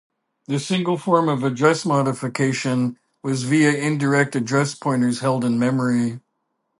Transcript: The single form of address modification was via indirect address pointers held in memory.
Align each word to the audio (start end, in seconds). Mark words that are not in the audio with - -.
The 0.47 0.57
single 0.59 0.97
form 0.97 1.29
of 1.29 1.43
address 1.43 1.85
modification 1.85 2.97
was 3.21 3.43
via 3.43 3.69
indirect 3.75 4.35
address 4.35 4.73
pointers 4.73 5.19
held 5.19 5.45
in 5.45 5.59
memory. 5.59 6.21